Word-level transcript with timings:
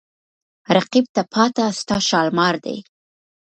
رقیب 0.75 1.05
ته 1.15 1.21
پاته 1.33 1.65
ستا 1.79 1.97
شالمار 2.07 2.55
دی 2.63 2.77